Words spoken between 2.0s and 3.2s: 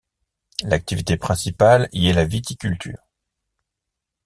est la viticulture.